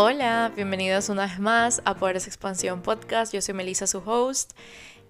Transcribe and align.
Hola, 0.00 0.52
bienvenidos 0.54 1.08
una 1.08 1.26
vez 1.26 1.40
más 1.40 1.82
a 1.84 1.96
Poderes 1.96 2.28
Expansión 2.28 2.82
Podcast. 2.82 3.34
Yo 3.34 3.42
soy 3.42 3.52
Melissa, 3.54 3.88
su 3.88 3.98
host, 3.98 4.52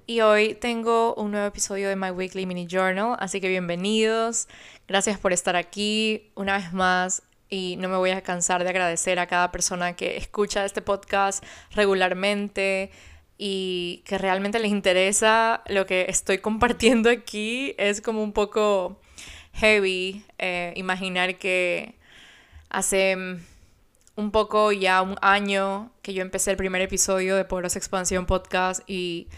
y 0.07 0.23
hoy 0.23 0.55
tengo 0.55 1.15
un 1.17 1.33
nuevo 1.33 1.47
episodio 1.47 1.91
de 1.91 1.95
My 1.95 2.09
Weekly 2.09 2.47
Mini 2.47 2.67
Journal, 2.67 3.15
así 3.21 3.39
que 3.39 3.51
bienvenidos. 3.51 4.49
Gracias 4.89 5.19
por 5.19 5.35
estar 5.35 5.57
aquí 5.57 6.31
una 6.37 6.57
vez 6.57 6.73
más 6.73 7.23
y 7.51 7.77
no 7.77 7.91
me 7.91 7.99
voy 7.99 8.13
a 8.13 8.23
cansar 8.23 8.65
de 8.65 8.71
agradecer 8.71 9.19
a 9.19 9.27
cada 9.27 9.53
persona 9.53 9.95
que 9.95 10.17
escucha 10.17 10.65
este 10.65 10.81
podcast 10.81 11.45
regularmente 11.73 12.91
y 13.37 14.03
que 14.07 14.17
realmente 14.17 14.59
les 14.59 14.71
interesa 14.71 15.63
lo 15.67 15.85
que 15.85 16.07
estoy 16.09 16.39
compartiendo 16.41 17.11
aquí. 17.11 17.75
Es 17.77 18.01
como 18.01 18.23
un 18.23 18.33
poco 18.33 18.99
heavy 19.53 20.25
eh, 20.39 20.73
imaginar 20.77 21.37
que 21.37 21.95
hace 22.71 23.39
un 24.19 24.33
poco 24.33 24.73
ya 24.73 25.01
un 25.01 25.15
año 25.23 25.93
que 26.03 26.13
yo 26.13 26.23
empecé 26.23 26.51
el 26.51 26.57
primer 26.57 26.83
episodio 26.83 27.37
de 27.37 27.45
Poderosa 27.45 27.79
Expansión 27.79 28.27
Podcast 28.27 28.83
y 28.89 29.29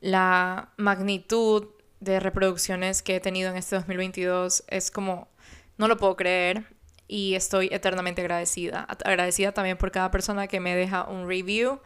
la 0.00 0.70
magnitud 0.76 1.68
de 2.00 2.18
reproducciones 2.18 3.00
que 3.00 3.14
he 3.14 3.20
tenido 3.20 3.48
en 3.48 3.56
este 3.56 3.76
2022 3.76 4.64
es 4.66 4.90
como, 4.90 5.28
no 5.78 5.86
lo 5.86 5.98
puedo 5.98 6.16
creer 6.16 6.64
y 7.06 7.36
estoy 7.36 7.68
eternamente 7.70 8.22
agradecida. 8.22 8.88
Agradecida 9.04 9.52
también 9.52 9.78
por 9.78 9.92
cada 9.92 10.10
persona 10.10 10.48
que 10.48 10.58
me 10.58 10.74
deja 10.74 11.04
un 11.04 11.28
review 11.28 11.78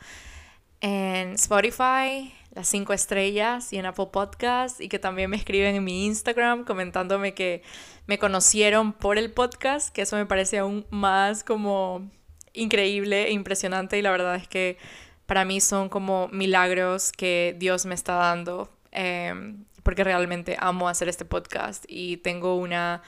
en 0.80 1.32
Spotify, 1.34 2.32
las 2.56 2.68
cinco 2.68 2.94
estrellas 2.94 3.70
y 3.74 3.76
en 3.76 3.84
Apple 3.84 4.08
Podcast 4.10 4.80
y 4.80 4.88
que 4.88 4.98
también 4.98 5.28
me 5.28 5.36
escriben 5.36 5.74
en 5.76 5.84
mi 5.84 6.06
Instagram 6.06 6.64
comentándome 6.64 7.34
que 7.34 7.62
me 8.06 8.18
conocieron 8.18 8.94
por 8.94 9.18
el 9.18 9.30
podcast, 9.30 9.94
que 9.94 10.00
eso 10.02 10.16
me 10.16 10.24
parece 10.24 10.56
aún 10.56 10.86
más 10.88 11.44
como 11.44 12.10
increíble 12.54 13.24
e 13.24 13.32
impresionante 13.32 13.98
y 13.98 14.02
la 14.02 14.10
verdad 14.10 14.36
es 14.36 14.48
que 14.48 14.78
para 15.26 15.44
mí 15.44 15.60
son 15.60 15.90
como 15.90 16.28
milagros 16.28 17.12
que 17.12 17.54
Dios 17.58 17.84
me 17.84 17.94
está 17.94 18.14
dando 18.14 18.70
em, 18.90 19.66
porque 19.82 20.02
realmente 20.02 20.56
amo 20.58 20.88
hacer 20.88 21.10
este 21.10 21.26
podcast 21.26 21.84
y 21.88 22.16
tengo 22.16 22.56
una 22.56 23.02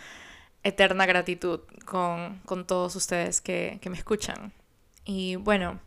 eterna 0.63 1.07
gratitud 1.07 1.61
con, 1.87 2.43
todos 2.67 2.97
ustedes 2.97 3.41
que, 3.41 3.81
me 3.89 3.97
escuchan. 3.97 4.53
Y 5.07 5.37
bueno, 5.37 5.81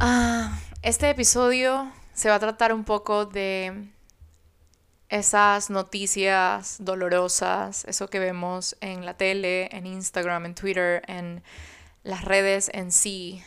ah, 0.00 0.58
este 0.80 1.10
episodio 1.10 1.92
se 2.14 2.28
va 2.28 2.36
a 2.36 2.40
tratar 2.40 2.72
un 2.72 2.84
poco 2.84 3.26
de 3.26 3.88
esas 5.08 5.68
noticias 5.68 6.76
dolorosas, 6.80 7.84
eso 7.84 8.08
que 8.08 8.18
vemos 8.18 8.76
en 8.80 9.04
la 9.04 9.16
tele, 9.16 9.68
en 9.76 9.86
Instagram, 9.86 10.46
en 10.46 10.54
Twitter, 10.54 11.02
en 11.08 11.42
las 12.04 12.24
redes 12.24 12.70
en 12.72 12.92
sí, 12.92 13.42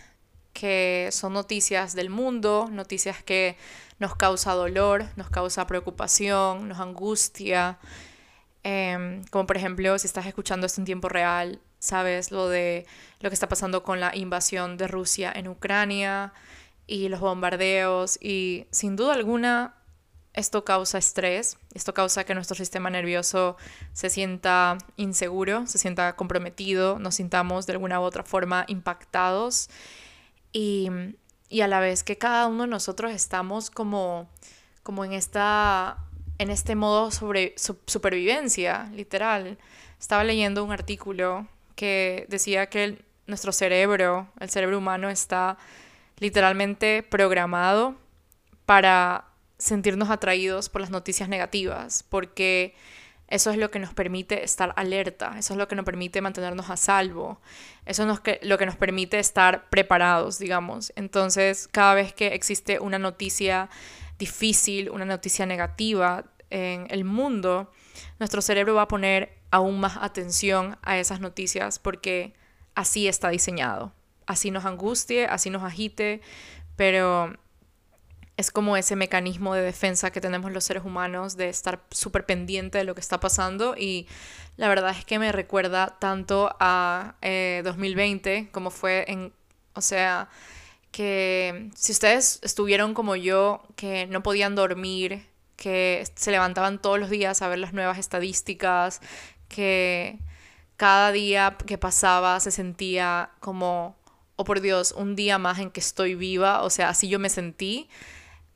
que 0.53 1.09
son 1.11 1.33
noticias 1.33 1.93
del 1.93 2.09
mundo, 2.09 2.67
noticias 2.71 3.23
que 3.23 3.57
nos 3.99 4.15
causa 4.15 4.53
dolor, 4.53 5.05
nos 5.15 5.29
causa 5.29 5.67
preocupación, 5.67 6.67
nos 6.67 6.79
angustia. 6.79 7.79
Em, 8.63 9.23
como 9.25 9.47
por 9.47 9.57
ejemplo, 9.57 9.97
si 9.97 10.07
estás 10.07 10.25
escuchando 10.25 10.67
esto 10.67 10.81
en 10.81 10.85
tiempo 10.85 11.09
real, 11.09 11.61
sabes 11.79 12.31
lo 12.31 12.49
de 12.49 12.85
lo 13.21 13.29
que 13.29 13.33
está 13.33 13.47
pasando 13.47 13.83
con 13.83 13.99
la 13.99 14.15
invasión 14.15 14.77
de 14.77 14.87
Rusia 14.87 15.31
en 15.33 15.47
Ucrania 15.47 16.33
y 16.87 17.09
los 17.09 17.19
bombardeos 17.19 18.17
y 18.21 18.65
sin 18.71 18.95
duda 18.95 19.13
alguna 19.13 19.75
esto 20.37 20.63
causa 20.63 20.99
estrés, 20.99 21.57
esto 21.73 21.95
causa 21.95 22.23
que 22.23 22.35
nuestro 22.35 22.55
sistema 22.55 22.91
nervioso 22.91 23.57
se 23.91 24.11
sienta 24.11 24.77
inseguro, 24.95 25.65
se 25.65 25.79
sienta 25.79 26.15
comprometido, 26.15 26.99
nos 26.99 27.15
sintamos 27.15 27.65
de 27.65 27.73
alguna 27.73 27.99
u 27.99 28.03
otra 28.03 28.23
forma 28.23 28.63
impactados 28.67 29.69
y, 30.53 30.89
a 31.59 31.67
la 31.67 31.79
vez 31.79 32.03
que 32.03 32.19
cada 32.19 32.45
uno 32.45 32.63
de 32.63 32.69
nosotros 32.69 33.11
estamos 33.11 33.71
como, 33.71 34.29
como 34.83 35.03
en, 35.05 35.13
esta, 35.13 35.97
en 36.37 36.51
este 36.51 36.75
modo 36.75 37.09
sobre 37.09 37.55
supervivencia, 37.57 38.91
literal. 38.93 39.57
Estaba 39.99 40.23
leyendo 40.23 40.63
un 40.63 40.71
artículo 40.71 41.47
que 41.75 42.27
decía 42.29 42.67
que 42.67 43.03
nuestro 43.25 43.51
cerebro, 43.51 44.27
el 44.39 44.51
cerebro 44.51 44.77
humano, 44.77 45.09
está 45.09 45.57
literalmente 46.19 47.03
programado 47.03 47.95
para 48.65 49.25
sentirnos 49.57 50.09
atraídos 50.09 50.69
por 50.69 50.81
las 50.81 50.89
noticias 50.89 51.29
negativas, 51.29 52.03
porque 52.09 52.75
eso 53.27 53.49
es 53.51 53.57
lo 53.57 53.71
que 53.71 53.79
nos 53.79 53.93
permite 53.93 54.43
estar 54.43 54.73
alerta, 54.77 55.35
eso 55.37 55.53
es 55.53 55.57
lo 55.57 55.67
que 55.67 55.75
nos 55.75 55.83
permite 55.83 56.21
mantenernos 56.21 56.69
a 56.69 56.77
salvo, 56.77 57.41
eso 57.85 58.03
es 58.03 58.41
lo 58.43 58.57
que 58.57 58.65
nos 58.65 58.75
permite 58.75 59.19
estar 59.19 59.67
preparados, 59.69 60.39
digamos. 60.39 60.93
Entonces, 60.95 61.67
cada 61.71 61.93
vez 61.93 62.13
que 62.13 62.27
existe 62.27 62.79
una 62.79 62.99
noticia 62.99 63.69
difícil, 64.17 64.89
una 64.89 65.05
noticia 65.05 65.45
negativa 65.45 66.23
en 66.49 66.87
el 66.89 67.03
mundo, 67.03 67.71
nuestro 68.19 68.41
cerebro 68.41 68.75
va 68.75 68.83
a 68.83 68.87
poner 68.87 69.37
aún 69.51 69.79
más 69.79 69.97
atención 69.97 70.77
a 70.81 70.97
esas 70.97 71.19
noticias 71.19 71.79
porque 71.79 72.33
así 72.75 73.07
está 73.07 73.29
diseñado. 73.29 73.91
Así 74.27 74.51
nos 74.51 74.65
angustie, 74.65 75.25
así 75.25 75.49
nos 75.49 75.63
agite, 75.63 76.21
pero 76.75 77.33
es 78.37 78.51
como 78.51 78.77
ese 78.77 78.95
mecanismo 78.95 79.55
de 79.55 79.61
defensa 79.61 80.11
que 80.11 80.21
tenemos 80.21 80.51
los 80.51 80.63
seres 80.63 80.85
humanos 80.85 81.37
de 81.37 81.49
estar 81.49 81.81
súper 81.89 82.25
pendiente 82.25 82.77
de 82.77 82.83
lo 82.83 82.93
que 82.93 83.01
está 83.01 83.19
pasando 83.19 83.75
y 83.75 84.07
la 84.57 84.69
verdad 84.69 84.91
es 84.91 85.03
que 85.05 85.17
me 85.17 85.31
recuerda 85.31 85.97
tanto 85.99 86.55
a 86.59 87.15
2020 87.63 88.35
eh, 88.35 88.49
como 88.51 88.69
fue 88.69 89.05
en, 89.07 89.33
o 89.73 89.81
sea, 89.81 90.29
que 90.91 91.69
si 91.75 91.91
ustedes 91.91 92.39
estuvieron 92.43 92.93
como 92.93 93.15
yo, 93.15 93.63
que 93.75 94.05
no 94.07 94.21
podían 94.21 94.55
dormir, 94.55 95.25
que 95.55 96.07
se 96.15 96.31
levantaban 96.31 96.79
todos 96.79 96.99
los 96.99 97.09
días 97.09 97.41
a 97.41 97.47
ver 97.47 97.59
las 97.59 97.73
nuevas 97.73 97.97
estadísticas, 97.97 99.01
que 99.47 100.19
cada 100.77 101.11
día 101.11 101.57
que 101.65 101.77
pasaba 101.77 102.39
se 102.39 102.51
sentía 102.51 103.31
como, 103.39 103.95
oh 104.37 104.45
por 104.45 104.61
Dios, 104.61 104.93
un 104.95 105.15
día 105.15 105.37
más 105.37 105.59
en 105.59 105.69
que 105.71 105.81
estoy 105.81 106.15
viva, 106.15 106.63
o 106.63 106.69
sea, 106.69 106.89
así 106.89 107.09
yo 107.09 107.19
me 107.19 107.29
sentí 107.29 107.89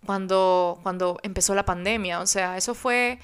cuando, 0.05 0.79
cuando 0.83 1.19
empezó 1.23 1.55
la 1.55 1.65
pandemia. 1.65 2.21
O 2.21 2.27
sea, 2.27 2.57
eso 2.57 2.73
fue, 2.73 3.19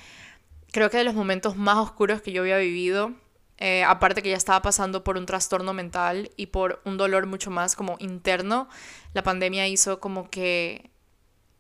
creo 0.72 0.90
que 0.90 0.98
de 0.98 1.04
los 1.04 1.16
momentos 1.16 1.56
más 1.56 1.78
oscuros 1.78 2.22
que 2.22 2.32
yo 2.32 2.42
había 2.42 2.58
vivido. 2.58 3.14
Eh, 3.60 3.84
aparte 3.84 4.22
que 4.22 4.30
ya 4.30 4.38
estaba 4.38 4.62
pasando 4.62 5.04
por 5.04 5.18
un 5.18 5.26
trastorno 5.26 5.74
mental 5.74 6.30
y 6.36 6.48
por 6.48 6.82
un 6.86 6.98
dolor 6.98 7.26
mucho 7.26 7.50
más 7.50 7.76
como 7.76 7.96
interno, 8.00 8.70
la 9.14 9.24
pandemia 9.24 9.68
hizo 9.68 10.00
como 10.00 10.30
que, 10.30 10.92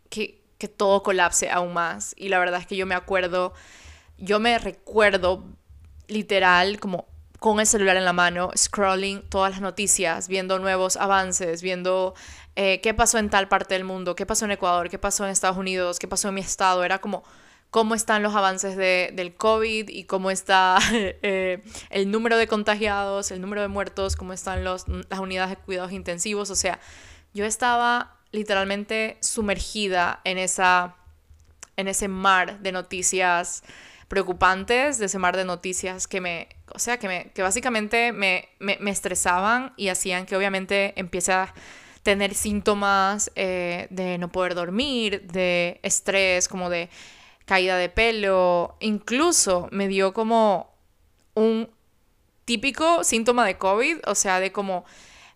que, 0.09 0.43
que 0.59 0.67
todo 0.67 1.01
colapse 1.03 1.49
aún 1.49 1.73
más. 1.73 2.13
Y 2.17 2.29
la 2.29 2.39
verdad 2.39 2.59
es 2.59 2.67
que 2.67 2.75
yo 2.75 2.85
me 2.85 2.95
acuerdo, 2.95 3.53
yo 4.17 4.39
me 4.39 4.59
recuerdo 4.59 5.43
literal 6.07 6.79
como 6.79 7.07
con 7.39 7.59
el 7.59 7.67
celular 7.67 7.97
en 7.97 8.05
la 8.05 8.13
mano, 8.13 8.51
scrolling 8.57 9.21
todas 9.29 9.51
las 9.51 9.61
noticias, 9.61 10.27
viendo 10.27 10.57
nuevos 10.59 10.97
avances, 10.97 11.61
viendo 11.61 12.15
eh, 12.55 12.81
qué 12.81 12.93
pasó 12.93 13.19
en 13.19 13.29
tal 13.29 13.47
parte 13.47 13.75
del 13.75 13.83
mundo, 13.83 14.15
qué 14.15 14.25
pasó 14.25 14.45
en 14.45 14.51
Ecuador, 14.51 14.89
qué 14.89 14.97
pasó 14.97 15.23
en 15.25 15.31
Estados 15.31 15.57
Unidos, 15.57 15.99
qué 15.99 16.07
pasó 16.07 16.29
en 16.29 16.35
mi 16.35 16.41
estado. 16.41 16.83
Era 16.83 16.99
como 16.99 17.23
cómo 17.69 17.95
están 17.95 18.23
los 18.23 18.33
avances 18.33 18.75
de, 18.75 19.11
del 19.13 19.35
COVID 19.35 19.89
y 19.89 20.05
cómo 20.05 20.31
está 20.31 20.79
eh, 20.93 21.61
el 21.89 22.09
número 22.09 22.37
de 22.37 22.47
contagiados, 22.47 23.31
el 23.31 23.41
número 23.41 23.61
de 23.61 23.67
muertos, 23.67 24.15
cómo 24.15 24.33
están 24.33 24.63
los, 24.63 24.85
las 24.87 25.19
unidades 25.19 25.51
de 25.51 25.63
cuidados 25.63 25.91
intensivos. 25.91 26.49
O 26.49 26.55
sea, 26.55 26.79
yo 27.33 27.45
estaba 27.45 28.15
literalmente 28.31 29.17
sumergida 29.21 30.21
en, 30.23 30.37
esa, 30.37 30.95
en 31.75 31.87
ese 31.87 32.07
mar 32.07 32.59
de 32.59 32.71
noticias 32.71 33.63
preocupantes, 34.07 34.97
de 34.97 35.05
ese 35.07 35.19
mar 35.19 35.35
de 35.35 35.45
noticias 35.45 36.07
que 36.07 36.21
me, 36.21 36.47
o 36.73 36.79
sea, 36.79 36.97
que, 36.97 37.07
me, 37.07 37.31
que 37.31 37.41
básicamente 37.41 38.11
me, 38.11 38.49
me, 38.59 38.77
me 38.79 38.91
estresaban 38.91 39.73
y 39.77 39.89
hacían 39.89 40.25
que 40.25 40.35
obviamente 40.35 40.93
empiece 40.99 41.33
a 41.33 41.53
tener 42.03 42.33
síntomas 42.35 43.31
eh, 43.35 43.87
de 43.89 44.17
no 44.17 44.31
poder 44.31 44.55
dormir, 44.55 45.27
de 45.27 45.79
estrés, 45.83 46.47
como 46.47 46.69
de 46.69 46.89
caída 47.45 47.77
de 47.77 47.89
pelo, 47.89 48.77
incluso 48.79 49.67
me 49.71 49.87
dio 49.87 50.13
como 50.13 50.73
un 51.33 51.69
típico 52.45 53.03
síntoma 53.03 53.45
de 53.45 53.57
COVID, 53.57 53.97
o 54.05 54.15
sea, 54.15 54.39
de 54.39 54.53
como 54.53 54.85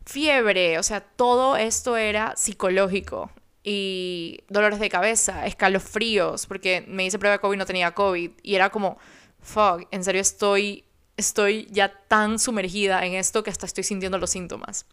fiebre, 0.05 0.79
o 0.79 0.83
sea, 0.83 1.01
todo 1.01 1.57
esto 1.57 1.97
era 1.97 2.35
psicológico 2.37 3.29
y 3.63 4.39
dolores 4.49 4.79
de 4.79 4.89
cabeza, 4.89 5.45
escalofríos, 5.45 6.45
porque 6.47 6.83
me 6.87 7.05
hice 7.05 7.19
prueba 7.19 7.37
de 7.37 7.41
COVID 7.41 7.55
y 7.55 7.57
no 7.57 7.65
tenía 7.65 7.91
COVID 7.91 8.31
y 8.41 8.55
era 8.55 8.69
como, 8.69 8.97
fuck, 9.41 9.87
en 9.91 10.03
serio 10.03 10.21
estoy, 10.21 10.85
estoy 11.17 11.67
ya 11.69 11.93
tan 12.07 12.39
sumergida 12.39 13.05
en 13.05 13.13
esto 13.13 13.43
que 13.43 13.49
hasta 13.49 13.65
estoy 13.65 13.83
sintiendo 13.83 14.17
los 14.17 14.31
síntomas. 14.31 14.85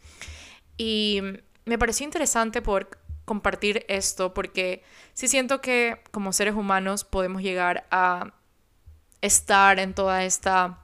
Y 0.76 1.22
me 1.64 1.78
pareció 1.78 2.04
interesante 2.04 2.62
poder 2.62 2.88
compartir 3.24 3.84
esto 3.88 4.32
porque 4.32 4.82
sí 5.12 5.28
siento 5.28 5.60
que 5.60 6.02
como 6.10 6.32
seres 6.32 6.54
humanos 6.54 7.04
podemos 7.04 7.42
llegar 7.42 7.86
a 7.90 8.32
estar 9.20 9.78
en 9.78 9.94
toda 9.94 10.24
esta 10.24 10.78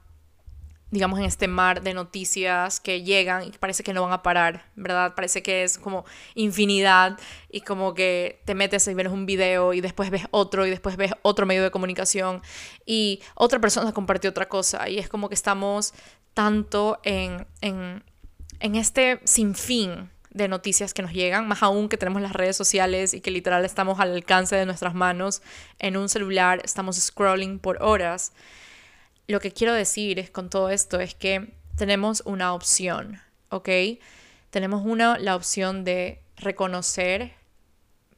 digamos, 0.91 1.19
en 1.19 1.25
este 1.25 1.47
mar 1.47 1.81
de 1.81 1.93
noticias 1.93 2.79
que 2.79 3.03
llegan 3.03 3.43
y 3.43 3.51
parece 3.51 3.83
que 3.83 3.93
no 3.93 4.03
van 4.03 4.13
a 4.13 4.21
parar, 4.21 4.65
¿verdad? 4.75 5.15
Parece 5.15 5.41
que 5.41 5.63
es 5.63 5.77
como 5.77 6.05
infinidad 6.35 7.19
y 7.49 7.61
como 7.61 7.93
que 7.93 8.41
te 8.45 8.55
metes 8.55 8.87
y 8.87 8.93
ves 8.93 9.07
un 9.07 9.25
video 9.25 9.73
y 9.73 9.81
después 9.81 10.09
ves 10.09 10.27
otro 10.31 10.65
y 10.65 10.69
después 10.69 10.95
ves 10.95 11.11
otro 11.21 11.45
medio 11.45 11.63
de 11.63 11.71
comunicación 11.71 12.41
y 12.85 13.21
otra 13.33 13.59
persona 13.59 13.91
compartió 13.93 14.29
otra 14.29 14.47
cosa. 14.47 14.87
Y 14.87 14.99
es 14.99 15.09
como 15.09 15.27
que 15.27 15.35
estamos 15.35 15.93
tanto 16.33 16.99
en, 17.03 17.47
en, 17.61 18.03
en 18.59 18.75
este 18.75 19.19
sinfín 19.23 20.11
de 20.29 20.47
noticias 20.49 20.93
que 20.93 21.01
nos 21.01 21.13
llegan, 21.13 21.47
más 21.47 21.63
aún 21.63 21.87
que 21.87 21.97
tenemos 21.97 22.21
las 22.21 22.33
redes 22.33 22.57
sociales 22.57 23.13
y 23.13 23.21
que 23.21 23.31
literal 23.31 23.63
estamos 23.63 23.99
al 24.01 24.11
alcance 24.13 24.55
de 24.55 24.65
nuestras 24.65 24.93
manos. 24.93 25.41
En 25.79 25.97
un 25.97 26.09
celular, 26.09 26.61
estamos 26.63 26.97
scrolling 26.97 27.57
por 27.57 27.81
horas 27.81 28.33
lo 29.27 29.39
que 29.39 29.51
quiero 29.51 29.73
decir 29.73 30.31
con 30.31 30.49
todo 30.49 30.69
esto 30.69 30.99
es 30.99 31.15
que 31.15 31.53
tenemos 31.75 32.21
una 32.25 32.53
opción, 32.53 33.21
¿ok? 33.49 33.69
Tenemos 34.49 34.85
una, 34.85 35.17
la 35.17 35.35
opción 35.35 35.83
de 35.83 36.21
reconocer, 36.37 37.33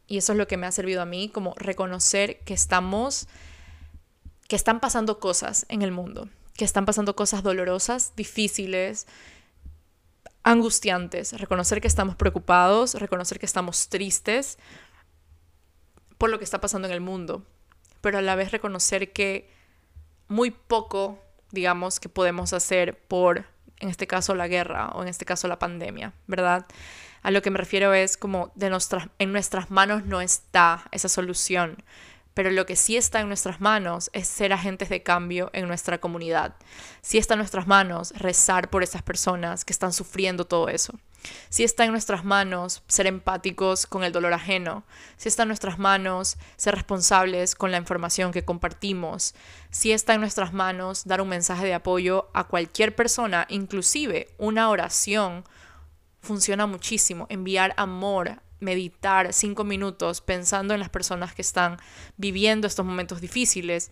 y 0.08 0.18
eso 0.18 0.34
es 0.34 0.38
lo 0.38 0.48
que 0.48 0.58
me 0.58 0.68
ha 0.68 0.72
servido 0.72 1.02
a 1.02 1.06
mí, 1.06 1.30
como 1.30 1.54
reconocer 1.56 2.40
que 2.40 2.54
estamos, 2.54 3.28
que 4.48 4.56
están 4.56 4.80
pasando 4.80 5.20
cosas 5.20 5.66
en 5.70 5.82
el 5.82 5.92
mundo, 5.92 6.30
que 6.56 6.66
están 6.66 6.86
pasando 6.86 7.16
cosas 7.16 7.44
dolorosas, 7.44 8.14
difíciles, 8.16 9.08
angustiantes, 10.44 11.34
reconocer 11.40 11.82
que 11.82 11.88
estamos 11.88 12.16
preocupados, 12.16 12.94
reconocer 12.96 13.40
que 13.40 13.46
estamos 13.46 13.90
tristes 13.90 14.58
por 16.18 16.30
lo 16.30 16.38
que 16.38 16.46
está 16.46 16.62
pasando 16.62 16.88
en 16.88 16.94
el 16.94 17.02
mundo, 17.02 17.44
pero 18.02 18.18
a 18.18 18.22
la 18.22 18.36
vez 18.36 18.52
reconocer 18.52 19.12
que 19.12 19.57
muy 20.28 20.52
poco, 20.52 21.20
digamos, 21.52 22.00
que 22.00 22.10
podemos 22.10 22.54
hacer 22.54 22.98
por, 23.08 23.46
en 23.80 23.90
este 23.90 24.08
caso, 24.08 24.36
la 24.36 24.48
guerra 24.48 24.90
o 24.90 25.02
en 25.02 25.08
este 25.08 25.26
caso, 25.26 25.48
la 25.48 25.60
pandemia, 25.60 26.14
¿verdad? 26.28 26.66
A 27.24 27.32
lo 27.32 27.42
que 27.42 27.52
me 27.52 27.58
refiero 27.58 27.94
es 27.94 28.18
como 28.18 28.52
de 28.56 28.70
nuestras, 28.70 29.10
en 29.20 29.32
nuestras 29.32 29.72
manos 29.72 30.06
no 30.06 30.22
está 30.22 30.86
esa 30.92 31.10
solución, 31.10 31.84
pero 32.34 32.52
lo 32.52 32.66
que 32.66 32.76
sí 32.76 32.98
está 32.98 33.20
en 33.20 33.28
nuestras 33.30 33.62
manos 33.62 34.12
es 34.14 34.28
ser 34.28 34.54
agentes 34.54 34.90
de 34.90 35.02
cambio 35.02 35.50
en 35.54 35.68
nuestra 35.68 35.98
comunidad. 35.98 36.54
Sí 37.02 37.18
está 37.18 37.34
en 37.34 37.40
nuestras 37.40 37.66
manos 37.66 38.14
rezar 38.16 38.70
por 38.70 38.84
esas 38.84 39.02
personas 39.02 39.66
que 39.66 39.74
están 39.74 39.92
sufriendo 39.92 40.46
todo 40.46 40.70
eso. 40.70 40.94
Si 41.50 41.64
está 41.64 41.86
en 41.86 41.92
nuestras 41.92 42.24
manos 42.24 42.84
ser 42.88 43.08
empáticos 43.08 43.86
con 43.86 44.04
el 44.04 44.12
dolor 44.12 44.34
ajeno, 44.34 44.84
si 45.18 45.30
está 45.30 45.44
en 45.44 45.50
nuestras 45.50 45.80
manos 45.80 46.38
ser 46.56 46.76
responsables 46.76 47.56
con 47.56 47.72
la 47.72 47.78
información 47.78 48.32
que 48.32 48.46
compartimos, 48.46 49.34
si 49.70 49.92
está 49.92 50.14
en 50.14 50.22
nuestras 50.22 50.54
manos 50.54 51.06
dar 51.06 51.22
un 51.22 51.30
mensaje 51.30 51.66
de 51.66 51.74
apoyo 51.74 52.30
a 52.34 52.46
cualquier 52.46 52.96
persona, 52.96 53.46
inclusive 53.50 54.28
una 54.38 54.70
oración, 54.70 55.44
funciona 56.22 56.66
muchísimo. 56.66 57.26
Enviar 57.30 57.74
amor, 57.78 58.42
meditar 58.60 59.34
cinco 59.34 59.64
minutos 59.64 60.22
pensando 60.22 60.74
en 60.74 60.80
las 60.80 60.90
personas 60.90 61.34
que 61.34 61.42
están 61.42 61.78
viviendo 62.18 62.68
estos 62.68 62.86
momentos 62.86 63.22
difíciles. 63.22 63.92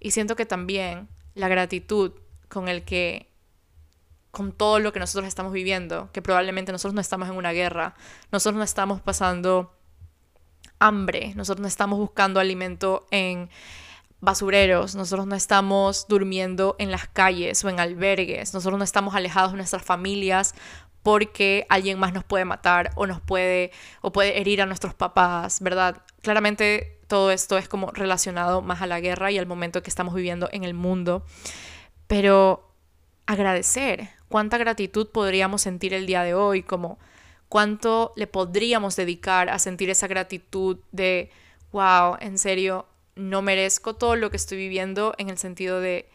Y 0.00 0.10
siento 0.10 0.36
que 0.36 0.46
también 0.46 1.08
la 1.34 1.48
gratitud 1.48 2.12
con 2.48 2.68
el 2.68 2.84
que 2.84 3.33
con 4.34 4.52
todo 4.52 4.80
lo 4.80 4.92
que 4.92 5.00
nosotros 5.00 5.26
estamos 5.26 5.52
viviendo, 5.52 6.10
que 6.12 6.20
probablemente 6.20 6.72
nosotros 6.72 6.92
no 6.92 7.00
estamos 7.00 7.28
en 7.28 7.36
una 7.36 7.52
guerra, 7.52 7.94
nosotros 8.30 8.58
no 8.58 8.64
estamos 8.64 9.00
pasando 9.00 9.72
hambre, 10.78 11.32
nosotros 11.34 11.62
no 11.62 11.68
estamos 11.68 11.98
buscando 11.98 12.40
alimento 12.40 13.06
en 13.10 13.48
basureros, 14.20 14.94
nosotros 14.94 15.26
no 15.26 15.36
estamos 15.36 16.06
durmiendo 16.08 16.76
en 16.78 16.90
las 16.90 17.08
calles 17.08 17.64
o 17.64 17.68
en 17.68 17.80
albergues, 17.80 18.52
nosotros 18.52 18.78
no 18.78 18.84
estamos 18.84 19.14
alejados 19.14 19.52
de 19.52 19.58
nuestras 19.58 19.82
familias 19.82 20.54
porque 21.02 21.66
alguien 21.68 21.98
más 21.98 22.12
nos 22.12 22.24
puede 22.24 22.44
matar 22.44 22.90
o 22.96 23.06
nos 23.06 23.20
puede 23.20 23.70
o 24.00 24.10
puede 24.10 24.40
herir 24.40 24.62
a 24.62 24.66
nuestros 24.66 24.94
papás, 24.94 25.60
¿verdad? 25.60 26.02
Claramente 26.22 26.98
todo 27.06 27.30
esto 27.30 27.58
es 27.58 27.68
como 27.68 27.90
relacionado 27.92 28.62
más 28.62 28.80
a 28.82 28.86
la 28.86 29.00
guerra 29.00 29.30
y 29.30 29.38
al 29.38 29.46
momento 29.46 29.82
que 29.82 29.90
estamos 29.90 30.14
viviendo 30.14 30.48
en 30.50 30.64
el 30.64 30.74
mundo, 30.74 31.24
pero 32.06 32.70
agradecer, 33.26 34.08
cuánta 34.34 34.58
gratitud 34.58 35.10
podríamos 35.10 35.62
sentir 35.62 35.94
el 35.94 36.06
día 36.06 36.24
de 36.24 36.34
hoy, 36.34 36.64
como 36.64 36.98
cuánto 37.48 38.12
le 38.16 38.26
podríamos 38.26 38.96
dedicar 38.96 39.48
a 39.48 39.60
sentir 39.60 39.90
esa 39.90 40.08
gratitud 40.08 40.78
de, 40.90 41.30
wow, 41.70 42.16
en 42.18 42.36
serio, 42.36 42.84
no 43.14 43.42
merezco 43.42 43.94
todo 43.94 44.16
lo 44.16 44.32
que 44.32 44.36
estoy 44.36 44.58
viviendo 44.58 45.14
en 45.18 45.30
el 45.30 45.38
sentido 45.38 45.78
de 45.78 46.08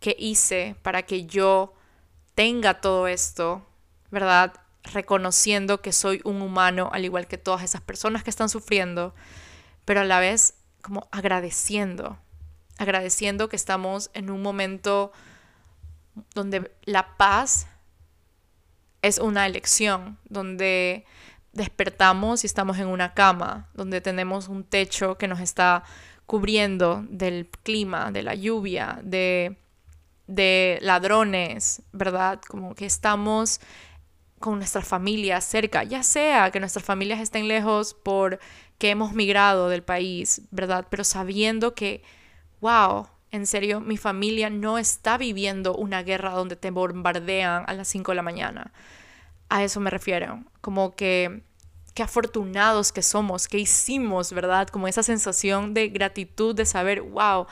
qué 0.00 0.16
hice 0.18 0.76
para 0.80 1.02
que 1.02 1.26
yo 1.26 1.74
tenga 2.34 2.80
todo 2.80 3.08
esto, 3.08 3.60
¿verdad? 4.10 4.54
Reconociendo 4.82 5.82
que 5.82 5.92
soy 5.92 6.22
un 6.24 6.40
humano 6.40 6.88
al 6.94 7.04
igual 7.04 7.26
que 7.26 7.36
todas 7.36 7.62
esas 7.62 7.82
personas 7.82 8.24
que 8.24 8.30
están 8.30 8.48
sufriendo, 8.48 9.14
pero 9.84 10.00
a 10.00 10.04
la 10.04 10.18
vez 10.18 10.54
como 10.80 11.08
agradeciendo, 11.12 12.16
agradeciendo 12.78 13.50
que 13.50 13.56
estamos 13.56 14.10
en 14.14 14.30
un 14.30 14.40
momento 14.40 15.12
donde 16.34 16.72
la 16.84 17.16
paz 17.16 17.66
es 19.02 19.18
una 19.18 19.46
elección, 19.46 20.18
donde 20.28 21.04
despertamos 21.52 22.42
y 22.42 22.46
estamos 22.46 22.78
en 22.78 22.86
una 22.86 23.14
cama, 23.14 23.68
donde 23.74 24.00
tenemos 24.00 24.48
un 24.48 24.64
techo 24.64 25.16
que 25.18 25.28
nos 25.28 25.40
está 25.40 25.84
cubriendo 26.26 27.04
del 27.08 27.48
clima, 27.62 28.10
de 28.10 28.22
la 28.22 28.34
lluvia, 28.34 28.98
de, 29.02 29.56
de 30.26 30.78
ladrones, 30.80 31.82
¿verdad? 31.92 32.40
Como 32.48 32.74
que 32.74 32.86
estamos 32.86 33.60
con 34.40 34.58
nuestras 34.58 34.86
familias 34.86 35.44
cerca, 35.44 35.84
ya 35.84 36.02
sea 36.02 36.50
que 36.50 36.60
nuestras 36.60 36.84
familias 36.84 37.20
estén 37.20 37.48
lejos 37.48 37.94
por 37.94 38.38
que 38.78 38.90
hemos 38.90 39.12
migrado 39.12 39.68
del 39.68 39.82
país, 39.82 40.42
¿verdad? 40.50 40.86
Pero 40.90 41.04
sabiendo 41.04 41.74
que, 41.74 42.02
wow, 42.60 43.06
en 43.34 43.48
serio, 43.48 43.80
mi 43.80 43.96
familia 43.96 44.48
no 44.48 44.78
está 44.78 45.18
viviendo 45.18 45.74
una 45.74 46.04
guerra 46.04 46.30
donde 46.30 46.54
te 46.54 46.70
bombardean 46.70 47.64
a 47.66 47.72
las 47.72 47.88
5 47.88 48.12
de 48.12 48.14
la 48.14 48.22
mañana. 48.22 48.72
A 49.48 49.64
eso 49.64 49.80
me 49.80 49.90
refiero. 49.90 50.44
Como 50.60 50.94
que 50.94 51.42
qué 51.94 52.04
afortunados 52.04 52.92
que 52.92 53.02
somos, 53.02 53.48
que 53.48 53.58
hicimos, 53.58 54.32
¿verdad? 54.32 54.68
Como 54.68 54.86
esa 54.86 55.02
sensación 55.02 55.74
de 55.74 55.88
gratitud, 55.88 56.54
de 56.54 56.64
saber, 56.64 57.02
wow, 57.02 57.48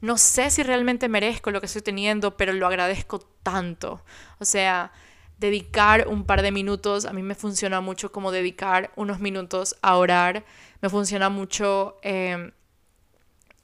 no 0.00 0.16
sé 0.16 0.50
si 0.50 0.62
realmente 0.62 1.06
merezco 1.06 1.50
lo 1.50 1.60
que 1.60 1.66
estoy 1.66 1.82
teniendo, 1.82 2.38
pero 2.38 2.54
lo 2.54 2.66
agradezco 2.66 3.18
tanto. 3.42 4.02
O 4.38 4.46
sea, 4.46 4.90
dedicar 5.36 6.08
un 6.08 6.24
par 6.24 6.40
de 6.40 6.50
minutos, 6.50 7.04
a 7.04 7.12
mí 7.12 7.22
me 7.22 7.34
funciona 7.34 7.82
mucho 7.82 8.10
como 8.10 8.32
dedicar 8.32 8.90
unos 8.96 9.20
minutos 9.20 9.76
a 9.82 9.96
orar, 9.96 10.46
me 10.80 10.88
funciona 10.88 11.28
mucho 11.28 11.98
eh, 12.00 12.52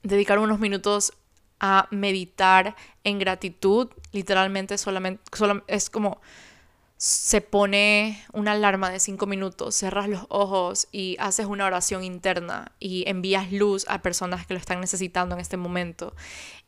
dedicar 0.02 0.38
unos 0.38 0.59
minutos 0.59 1.14
a 1.62 1.87
meditar 1.92 2.75
en 3.04 3.21
gratitud, 3.21 3.88
literalmente 4.11 4.76
solamente 4.76 5.23
es 5.69 5.88
como 5.88 6.21
se 6.97 7.40
pone 7.40 8.25
una 8.33 8.52
alarma 8.52 8.90
de 8.90 9.00
cinco 9.00 9.26
minutos, 9.26 9.76
cerras 9.76 10.09
los 10.09 10.26
ojos 10.28 10.88
y 10.92 11.16
haces 11.19 11.47
una 11.47 11.66
oración 11.66 12.04
interna 12.04 12.73
y 12.78 13.09
envías 13.09 13.52
luz 13.52 13.87
a 13.88 14.02
personas 14.02 14.47
que 14.47 14.54
lo 14.54 14.61
están 14.61 14.81
necesitando 14.81 15.35
en 15.35 15.40
este 15.40 15.57
momento 15.57 16.14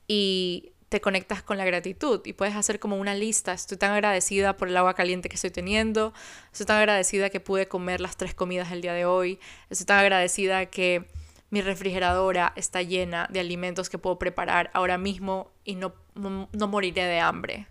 y 0.09 0.73
te 0.89 1.01
conectas 1.01 1.43
con 1.43 1.59
la 1.59 1.65
gratitud 1.65 2.21
y 2.25 2.35
puedes 2.35 2.55
hacer 2.55 2.79
como 2.79 2.97
una 2.97 3.15
lista. 3.15 3.53
Estoy 3.53 3.79
tan 3.79 3.93
agradecida 3.93 4.57
por 4.57 4.69
el 4.69 4.77
agua 4.77 4.95
caliente 4.95 5.29
que 5.29 5.35
estoy 5.35 5.51
teniendo, 5.51 6.13
estoy 6.53 6.67
tan 6.67 6.79
agradecida 6.79 7.31
que 7.31 7.41
pude 7.41 7.67
comer 7.67 8.01
las 8.01 8.17
tres 8.17 8.33
comidas 8.35 8.71
el 8.71 8.81
día 8.81 8.93
de 8.93 9.05
hoy, 9.05 9.41
estoy 9.71 9.87
tan 9.87 9.99
agradecida 9.99 10.67
que 10.67 11.05
mi 11.51 11.61
refrigeradora 11.61 12.53
está 12.57 12.83
llena 12.83 13.29
de 13.31 13.41
alimentos 13.41 13.89
que 13.89 13.99
puedo 13.99 14.19
preparar 14.19 14.71
ahora 14.75 14.99
mismo 14.99 15.53
y 15.65 15.77
no, 15.77 15.95
no, 16.15 16.69
moriré 16.69 17.05
de 17.05 17.21
hambre. 17.21 17.67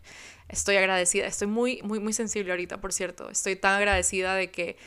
Estoy 0.48 0.78
agradecida, 0.78 1.26
estoy 1.26 1.48
muy, 1.48 1.82
muy, 1.84 2.00
muy 2.00 2.14
sensible 2.14 2.52
ahorita, 2.52 2.80
por 2.80 2.94
cierto. 2.94 3.30
Estoy 3.30 3.56
tan 3.56 3.76
agradecida 3.76 4.36
de 4.36 4.52
que 4.52 4.78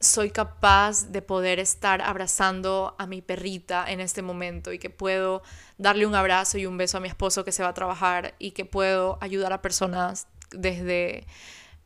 soy 0.00 0.30
capaz 0.30 1.10
de 1.10 1.22
poder 1.22 1.58
estar 1.58 2.02
abrazando 2.02 2.94
a 2.98 3.06
mi 3.06 3.22
perrita 3.22 3.90
en 3.90 4.00
este 4.00 4.22
momento 4.22 4.72
y 4.72 4.78
que 4.78 4.90
puedo 4.90 5.42
darle 5.78 6.06
un 6.06 6.14
abrazo 6.14 6.58
y 6.58 6.66
un 6.66 6.76
beso 6.76 6.98
a 6.98 7.00
mi 7.00 7.08
esposo 7.08 7.44
que 7.44 7.52
se 7.52 7.62
va 7.62 7.70
a 7.70 7.74
trabajar 7.74 8.34
y 8.38 8.50
que 8.50 8.64
puedo 8.64 9.18
ayudar 9.20 9.52
a 9.52 9.62
personas 9.62 10.28
desde 10.50 11.26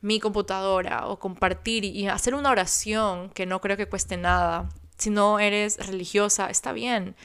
mi 0.01 0.19
computadora 0.19 1.07
o 1.07 1.19
compartir 1.19 1.85
y 1.85 2.07
hacer 2.07 2.35
una 2.35 2.51
oración 2.51 3.29
que 3.29 3.45
no 3.45 3.61
creo 3.61 3.77
que 3.77 3.87
cueste 3.87 4.17
nada. 4.17 4.69
Si 4.97 5.09
no 5.09 5.39
eres 5.39 5.77
religiosa, 5.87 6.49
está 6.49 6.73
bien. 6.73 7.15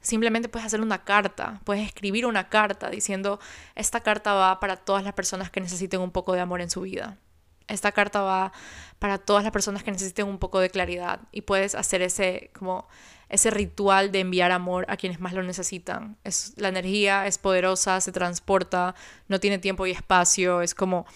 Simplemente 0.00 0.48
puedes 0.48 0.66
hacer 0.66 0.80
una 0.80 1.04
carta, 1.04 1.60
puedes 1.64 1.86
escribir 1.86 2.24
una 2.26 2.48
carta 2.48 2.88
diciendo, 2.88 3.40
esta 3.74 4.00
carta 4.00 4.32
va 4.32 4.60
para 4.60 4.76
todas 4.76 5.02
las 5.02 5.14
personas 5.14 5.50
que 5.50 5.60
necesiten 5.60 6.00
un 6.00 6.12
poco 6.12 6.34
de 6.34 6.40
amor 6.40 6.60
en 6.60 6.70
su 6.70 6.82
vida. 6.82 7.18
Esta 7.66 7.92
carta 7.92 8.22
va 8.22 8.52
para 8.98 9.18
todas 9.18 9.42
las 9.42 9.52
personas 9.52 9.82
que 9.82 9.90
necesiten 9.90 10.26
un 10.26 10.38
poco 10.38 10.60
de 10.60 10.70
claridad 10.70 11.20
y 11.32 11.42
puedes 11.42 11.74
hacer 11.74 12.00
ese 12.00 12.50
como 12.58 12.88
ese 13.28 13.50
ritual 13.50 14.10
de 14.10 14.20
enviar 14.20 14.52
amor 14.52 14.86
a 14.88 14.96
quienes 14.96 15.20
más 15.20 15.34
lo 15.34 15.42
necesitan. 15.42 16.16
Es, 16.24 16.54
la 16.56 16.68
energía 16.68 17.26
es 17.26 17.36
poderosa, 17.36 18.00
se 18.00 18.12
transporta, 18.12 18.94
no 19.28 19.38
tiene 19.40 19.58
tiempo 19.58 19.86
y 19.86 19.90
espacio, 19.90 20.62
es 20.62 20.74
como... 20.74 21.06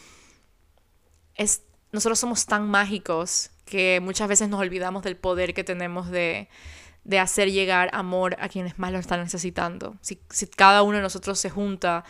Es, 1.37 1.63
nosotros 1.93 2.19
somos 2.19 2.47
tan 2.47 2.69
mágicos 2.69 3.51
que 3.65 4.01
muchas 4.03 4.29
veces 4.29 4.49
nos 4.49 4.61
olvidamos 4.61 5.03
del 5.03 5.17
poder 5.17 5.55
que 5.55 5.65
tenemos 5.65 6.11
de, 6.11 6.49
de 7.05 7.19
hacer 7.19 7.51
llegar 7.51 7.91
amor 7.93 8.37
a 8.39 8.49
quienes 8.49 8.79
más 8.79 8.93
lo 8.93 8.99
están 8.99 9.21
necesitando. 9.21 9.97
Si, 10.01 10.21
si 10.31 10.47
cada 10.47 10.83
uno 10.83 10.97
de 10.97 11.03
nosotros 11.03 11.39
se 11.39 11.51
junta 11.51 12.05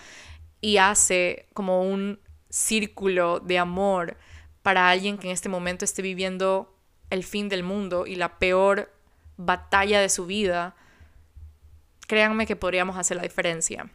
y 0.60 0.76
hace 0.76 1.46
como 1.54 1.82
un 1.82 2.20
círculo 2.50 3.40
de 3.40 3.58
amor 3.58 4.16
para 4.62 4.90
alguien 4.90 5.18
que 5.18 5.28
en 5.28 5.32
este 5.32 5.48
momento 5.48 5.84
esté 5.84 6.02
viviendo 6.02 6.76
el 7.10 7.24
fin 7.24 7.48
del 7.48 7.62
mundo 7.62 8.06
y 8.06 8.14
la 8.14 8.38
peor 8.38 8.92
batalla 9.36 10.00
de 10.00 10.08
su 10.08 10.26
vida, 10.26 10.76
créanme 12.06 12.46
que 12.46 12.56
podríamos 12.56 12.96
hacer 12.96 13.16
la 13.16 13.22
diferencia. 13.22 13.90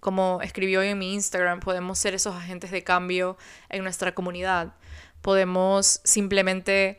Como 0.00 0.40
escribió 0.42 0.80
hoy 0.80 0.88
en 0.88 0.98
mi 0.98 1.14
Instagram, 1.14 1.60
podemos 1.60 1.98
ser 1.98 2.14
esos 2.14 2.34
agentes 2.34 2.70
de 2.70 2.82
cambio 2.82 3.36
en 3.68 3.82
nuestra 3.82 4.14
comunidad. 4.14 4.74
Podemos 5.22 6.00
simplemente 6.04 6.98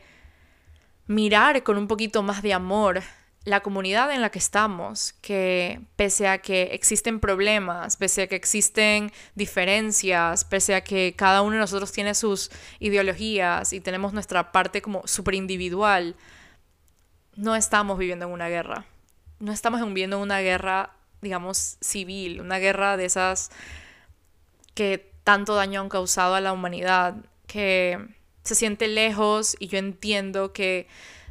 mirar 1.06 1.62
con 1.62 1.76
un 1.76 1.88
poquito 1.88 2.22
más 2.22 2.42
de 2.42 2.54
amor 2.54 3.02
la 3.44 3.60
comunidad 3.60 4.12
en 4.12 4.20
la 4.20 4.30
que 4.30 4.38
estamos, 4.38 5.14
que 5.14 5.80
pese 5.96 6.28
a 6.28 6.38
que 6.38 6.74
existen 6.74 7.18
problemas, 7.18 7.96
pese 7.96 8.22
a 8.22 8.26
que 8.28 8.36
existen 8.36 9.10
diferencias, 9.34 10.44
pese 10.44 10.76
a 10.76 10.84
que 10.84 11.14
cada 11.16 11.42
uno 11.42 11.54
de 11.54 11.58
nosotros 11.58 11.90
tiene 11.90 12.14
sus 12.14 12.50
ideologías 12.78 13.72
y 13.72 13.80
tenemos 13.80 14.12
nuestra 14.12 14.52
parte 14.52 14.80
como 14.80 15.06
súper 15.06 15.34
individual, 15.34 16.14
no 17.34 17.56
estamos 17.56 17.98
viviendo 17.98 18.26
en 18.26 18.32
una 18.32 18.48
guerra. 18.48 18.86
No 19.40 19.50
estamos 19.50 19.84
viviendo 19.84 20.16
en 20.16 20.22
una 20.22 20.38
guerra, 20.38 20.94
digamos, 21.22 21.78
civil, 21.80 22.40
una 22.40 22.58
guerra 22.58 22.96
de 22.96 23.06
esas 23.06 23.50
que 24.74 25.12
tanto 25.24 25.54
daño 25.54 25.80
han 25.80 25.88
causado 25.88 26.34
a 26.34 26.40
la 26.40 26.52
humanidad, 26.52 27.16
que 27.46 27.98
se 28.42 28.54
siente 28.54 28.88
lejos 28.88 29.56
y 29.58 29.68
yo 29.68 29.78
entiendo 29.78 30.52
que 30.52 30.88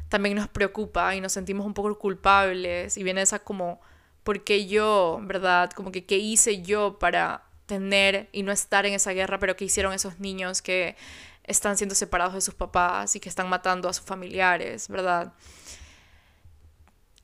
también 0.08 0.36
nos 0.36 0.48
preocupa 0.48 1.14
y 1.14 1.20
nos 1.20 1.32
sentimos 1.32 1.66
un 1.66 1.74
poco 1.74 1.98
culpables 1.98 2.96
y 2.96 3.02
viene 3.02 3.22
esa 3.22 3.38
como, 3.38 3.80
¿por 4.24 4.44
qué 4.44 4.66
yo, 4.66 5.20
verdad? 5.22 5.70
Como 5.70 5.92
que, 5.92 6.04
¿qué 6.04 6.18
hice 6.18 6.62
yo 6.62 6.98
para 6.98 7.44
tener 7.66 8.28
y 8.32 8.42
no 8.42 8.52
estar 8.52 8.86
en 8.86 8.94
esa 8.94 9.12
guerra, 9.12 9.38
pero 9.38 9.56
qué 9.56 9.64
hicieron 9.64 9.92
esos 9.92 10.18
niños 10.20 10.62
que 10.62 10.96
están 11.44 11.76
siendo 11.76 11.94
separados 11.94 12.34
de 12.34 12.40
sus 12.40 12.54
papás 12.54 13.16
y 13.16 13.20
que 13.20 13.28
están 13.28 13.48
matando 13.48 13.88
a 13.88 13.92
sus 13.92 14.04
familiares, 14.04 14.88
¿verdad? 14.88 15.32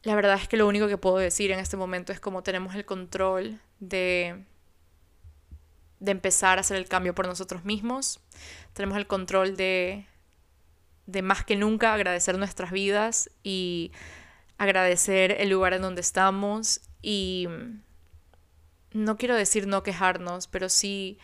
La 0.03 0.15
verdad 0.15 0.37
es 0.41 0.49
que 0.49 0.57
lo 0.57 0.67
único 0.67 0.89
que 0.89 0.97
puedo 0.97 1.17
decir 1.17 1.51
en 1.51 1.59
este 1.59 1.77
momento 1.77 2.13
es 2.13 2.21
como 2.21 2.43
tenemos 2.43 2.75
el 2.75 2.85
control 2.85 3.61
de, 3.81 4.45
de 6.01 6.11
empezar 6.13 6.59
a 6.59 6.61
hacer 6.61 6.77
el 6.77 6.89
cambio 6.89 7.15
por 7.15 7.27
nosotros 7.27 7.65
mismos. 7.65 8.21
Tenemos 8.73 8.97
el 8.97 9.07
control 9.07 9.57
de, 9.57 10.07
de 11.07 11.23
más 11.23 11.45
que 11.45 11.57
nunca 11.57 11.95
agradecer 11.95 12.39
nuestras 12.39 12.71
vidas 12.71 13.31
y 13.43 13.93
agradecer 14.57 15.33
el 15.41 15.49
lugar 15.49 15.73
en 15.73 15.83
donde 15.83 16.01
estamos 16.01 16.81
y 17.03 17.49
no 18.93 19.17
quiero 19.17 19.35
decir 19.35 19.67
no 19.67 19.83
quejarnos, 19.83 20.47
pero 20.49 20.69
sí 20.69 21.19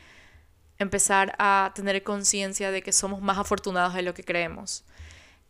empezar 0.79 1.35
a 1.39 1.73
tener 1.75 2.03
conciencia 2.03 2.71
de 2.71 2.83
que 2.83 2.93
somos 2.93 3.21
más 3.21 3.39
afortunados 3.39 3.95
de 3.95 4.03
lo 4.03 4.15
que 4.15 4.25
creemos, 4.25 4.85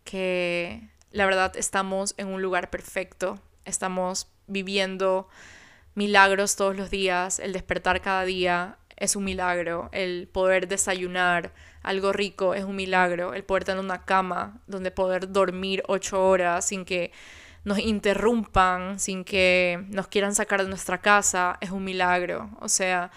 que 0.05 0.89
la 1.15 1.27
verdad 1.27 1.57
estamos 1.57 2.13
en 2.17 2.27
un 2.27 2.43
lugar 2.43 2.71
perfecto, 2.71 3.39
estamos 3.65 4.27
viviendo 4.49 5.29
milagros 5.95 6.57
todos 6.57 6.77
los 6.77 6.91
días, 6.91 7.39
el 7.39 7.53
despertar 7.53 8.03
cada 8.03 8.25
día 8.25 8.79
es 8.97 9.15
un 9.15 9.23
milagro, 9.23 9.91
el 9.93 10.27
poder 10.27 10.67
desayunar 10.67 11.53
algo 11.85 12.13
rico 12.13 12.55
es 12.55 12.65
un 12.65 12.75
milagro, 12.75 13.33
el 13.33 13.45
poder 13.45 13.63
tener 13.63 13.81
una 13.81 14.05
cama 14.05 14.61
donde 14.67 14.91
poder 14.91 15.31
dormir 15.31 15.85
ocho 15.87 16.27
horas 16.27 16.65
sin 16.67 16.85
que 16.85 17.13
nos 17.63 17.79
interrumpan, 17.79 18.99
sin 18.99 19.23
que 19.23 19.85
nos 19.91 20.09
quieran 20.09 20.35
sacar 20.35 20.65
de 20.65 20.69
nuestra 20.69 20.99
casa, 20.99 21.59
es 21.61 21.71
un 21.71 21.85
milagro. 21.85 22.51
O 22.61 22.69
sea, 22.69 23.13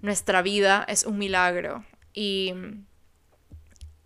nuestra 0.00 0.42
vida 0.42 0.84
es 0.88 1.04
un 1.04 1.18
milagro. 1.18 1.84
Y 2.14 2.54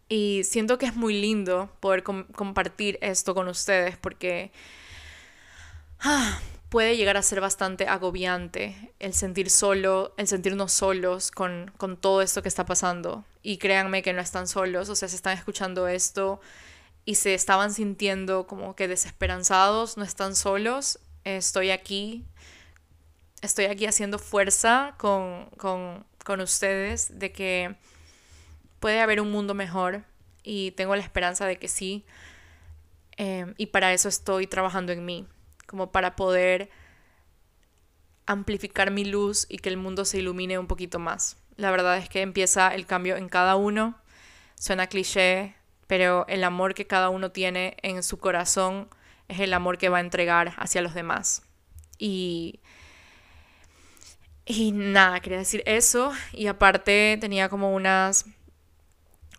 y 0.08 0.42
siento 0.44 0.78
que 0.78 0.86
es 0.86 0.94
muy 0.94 1.20
lindo 1.20 1.70
poder 1.80 2.02
compartir 2.02 2.98
esto 3.00 3.34
con 3.34 3.48
ustedes 3.48 3.96
porque 3.96 4.52
ah, 6.00 6.40
puede 6.68 6.96
llegar 6.96 7.16
a 7.16 7.22
ser 7.22 7.40
bastante 7.40 7.88
agobiante 7.88 8.92
el 8.98 9.14
sentir 9.14 9.50
solo, 9.50 10.14
el 10.16 10.28
sentirnos 10.28 10.72
solos 10.72 11.30
con, 11.30 11.72
con 11.76 11.96
todo 11.96 12.22
esto 12.22 12.42
que 12.42 12.48
está 12.48 12.66
pasando. 12.66 13.24
Y 13.42 13.58
créanme 13.58 14.02
que 14.02 14.12
no 14.12 14.20
están 14.20 14.46
solos, 14.46 14.88
o 14.88 14.94
sea, 14.94 15.08
se 15.08 15.16
están 15.16 15.36
escuchando 15.36 15.88
esto 15.88 16.40
y 17.04 17.16
se 17.16 17.34
estaban 17.34 17.72
sintiendo 17.72 18.46
como 18.46 18.76
que 18.76 18.88
desesperanzados, 18.88 19.96
no 19.96 20.04
están 20.04 20.36
solos, 20.36 20.98
estoy 21.24 21.70
aquí, 21.70 22.24
estoy 23.42 23.66
aquí 23.66 23.86
haciendo 23.86 24.18
fuerza 24.18 24.94
con, 24.98 25.46
con, 25.56 26.04
con 26.24 26.40
ustedes 26.40 27.18
de 27.18 27.32
que 27.32 27.76
puede 28.80 29.00
haber 29.00 29.20
un 29.20 29.30
mundo 29.30 29.54
mejor 29.54 30.04
y 30.42 30.72
tengo 30.72 30.94
la 30.96 31.02
esperanza 31.02 31.46
de 31.46 31.58
que 31.58 31.68
sí. 31.68 32.04
Em, 33.16 33.54
y 33.56 33.66
para 33.66 33.92
eso 33.92 34.08
estoy 34.08 34.46
trabajando 34.46 34.92
en 34.92 35.04
mí, 35.04 35.26
como 35.66 35.90
para 35.90 36.16
poder 36.16 36.70
amplificar 38.26 38.90
mi 38.90 39.04
luz 39.04 39.46
y 39.48 39.58
que 39.58 39.68
el 39.68 39.76
mundo 39.76 40.04
se 40.04 40.18
ilumine 40.18 40.58
un 40.58 40.66
poquito 40.66 40.98
más. 40.98 41.36
La 41.56 41.70
verdad 41.70 41.96
es 41.96 42.08
que 42.08 42.22
empieza 42.22 42.74
el 42.74 42.86
cambio 42.86 43.16
en 43.16 43.28
cada 43.28 43.56
uno. 43.56 43.98
Suena 44.56 44.88
cliché, 44.88 45.54
pero 45.86 46.26
el 46.28 46.44
amor 46.44 46.74
que 46.74 46.86
cada 46.86 47.08
uno 47.08 47.30
tiene 47.30 47.76
en 47.82 48.02
su 48.02 48.18
corazón 48.18 48.88
es 49.28 49.40
el 49.40 49.54
amor 49.54 49.78
que 49.78 49.88
va 49.88 49.98
a 49.98 50.00
entregar 50.00 50.54
hacia 50.58 50.82
los 50.82 50.94
demás. 50.94 51.42
Y 51.98 52.60
y 54.48 54.70
nada, 54.70 55.18
quería 55.20 55.38
decir 55.38 55.62
eso. 55.66 56.12
Y 56.32 56.46
aparte 56.46 57.18
tenía 57.20 57.48
como 57.48 57.74
unas 57.74 58.26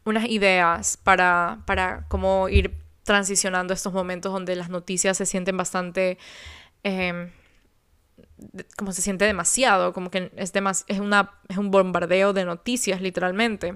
unas 0.07 0.25
ideas 0.29 0.97
para, 0.97 1.59
para 1.65 2.05
cómo 2.07 2.47
ir 2.49 2.73
transicionando 3.03 3.73
estos 3.73 3.93
momentos 3.93 4.31
donde 4.31 4.55
las 4.55 4.69
noticias 4.69 5.17
se 5.17 5.25
sienten 5.25 5.57
bastante... 5.57 6.17
Em, 6.83 7.29
como 8.77 8.93
se 8.93 9.01
siente 9.01 9.25
demasiado, 9.25 9.93
como 9.93 10.09
que 10.09 10.31
es, 10.35 10.53
es, 10.87 10.99
una, 10.99 11.31
es 11.49 11.57
un 11.57 11.71
bombardeo 11.71 12.33
de 12.33 12.45
noticias 12.45 13.01
literalmente. 13.01 13.75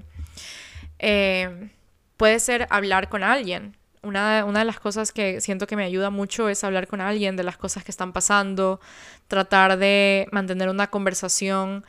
Em, 0.99 1.71
puede 2.15 2.39
ser 2.39 2.67
hablar 2.69 3.09
con 3.09 3.23
alguien. 3.23 3.75
Una, 4.03 4.45
una, 4.45 4.59
de 4.59 4.65
las 4.65 4.79
cosas 4.79 5.11
que 5.11 5.41
siento 5.41 5.67
que 5.67 5.75
me 5.75 5.83
ayuda 5.83 6.09
mucho 6.09 6.47
es 6.47 6.63
hablar 6.63 6.87
con 6.87 7.01
alguien 7.01 7.35
de 7.35 7.43
las 7.43 7.57
cosas 7.57 7.83
que 7.83 7.91
están 7.91 8.13
pasando, 8.13 8.79
tratar 9.27 9.77
de 9.77 10.27
mantener 10.31 10.69
una 10.69 10.87
conversación 10.87 11.85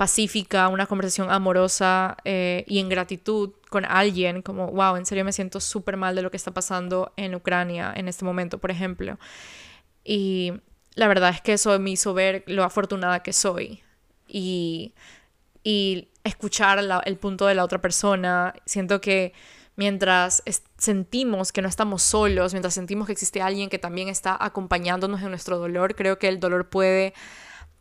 pacífica, 0.00 0.68
una 0.68 0.86
conversación 0.86 1.30
amorosa 1.30 2.16
eh, 2.24 2.64
y 2.66 2.78
en 2.78 2.88
gratitud 2.88 3.50
con 3.68 3.84
alguien, 3.84 4.40
como, 4.40 4.68
wow, 4.68 4.96
en 4.96 5.04
serio 5.04 5.26
me 5.26 5.32
siento 5.34 5.60
súper 5.60 5.98
mal 5.98 6.16
de 6.16 6.22
lo 6.22 6.30
que 6.30 6.38
está 6.38 6.52
pasando 6.52 7.12
en 7.18 7.34
Ucrania 7.34 7.92
en 7.94 8.08
este 8.08 8.24
momento, 8.24 8.56
por 8.56 8.70
ejemplo. 8.70 9.18
Y 10.02 10.54
la 10.94 11.06
verdad 11.06 11.28
es 11.28 11.42
que 11.42 11.52
eso 11.52 11.78
me 11.78 11.90
hizo 11.90 12.14
ver 12.14 12.44
lo 12.46 12.64
afortunada 12.64 13.22
que 13.22 13.34
soy 13.34 13.82
y, 14.26 14.94
y 15.64 16.08
escuchar 16.24 16.78
el 17.04 17.16
punto 17.18 17.44
de 17.44 17.54
la 17.54 17.62
otra 17.62 17.82
persona. 17.82 18.54
Siento 18.64 19.02
que 19.02 19.34
mientras 19.76 20.42
sentimos 20.78 21.52
que 21.52 21.60
no 21.60 21.68
estamos 21.68 22.00
solos, 22.02 22.54
mientras 22.54 22.72
sentimos 22.72 23.04
que 23.04 23.12
existe 23.12 23.42
alguien 23.42 23.68
que 23.68 23.78
también 23.78 24.08
está 24.08 24.34
acompañándonos 24.40 25.20
en 25.20 25.28
nuestro 25.28 25.58
dolor, 25.58 25.94
creo 25.94 26.18
que 26.18 26.28
el 26.28 26.40
dolor 26.40 26.70
puede 26.70 27.12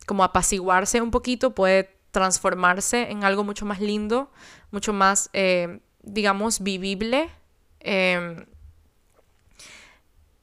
como 0.06 0.26
apaciguarse 0.26 1.02
un 1.02 1.12
poquito, 1.12 1.56
puede 1.56 1.99
transformarse 2.12 3.12
en 3.12 3.24
algo 3.24 3.44
mucho 3.44 3.66
más 3.66 3.80
lindo, 3.80 4.32
mucho 4.72 4.94
más, 4.94 5.30
eh, 5.34 5.80
digamos, 6.02 6.62
vivible. 6.62 7.30
Em, 7.80 8.46